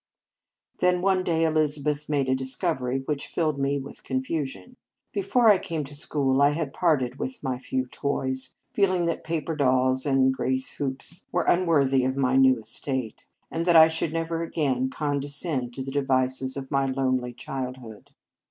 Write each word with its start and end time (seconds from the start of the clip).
Then 0.79 1.03
one 1.03 1.23
day 1.23 1.43
Elizabeth 1.45 2.09
made 2.09 2.27
a 2.27 2.33
dis 2.33 2.55
covery 2.55 3.05
which 3.05 3.27
filled 3.27 3.59
me 3.59 3.77
with 3.77 4.03
confu 4.03 4.47
sion. 4.47 4.75
Before 5.13 5.47
I 5.49 5.59
came 5.59 5.83
to 5.83 5.93
school, 5.93 6.41
I 6.41 6.49
had 6.53 6.73
parted 6.73 7.19
with 7.19 7.43
my 7.43 7.59
few 7.59 7.85
toys, 7.85 8.55
feeling 8.73 9.05
that 9.05 9.23
paper 9.23 9.55
dolls 9.55 10.07
and 10.07 10.33
grace 10.33 10.71
hoops 10.71 11.27
were 11.31 11.47
un 11.47 11.67
170 11.67 11.67
Marriage 11.67 11.85
Vows 11.85 11.93
worthy 11.93 12.05
of 12.05 12.17
my 12.19 12.35
new 12.35 12.59
estate, 12.59 13.25
and 13.51 13.65
that 13.67 13.75
I 13.75 13.87
should 13.87 14.11
never 14.11 14.41
again 14.41 14.89
condescend 14.89 15.71
to 15.75 15.83
the 15.83 15.91
devices 15.91 16.57
of 16.57 16.71
my 16.71 16.87
lonely 16.87 17.31
childhood. 17.31 18.09